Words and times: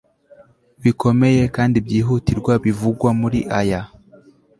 bikomeye 0.83 1.43
kandi 1.55 1.77
byihutirwa 1.85 2.53
bivugwa 2.63 3.09
muri 3.19 3.39
aya 3.59 3.81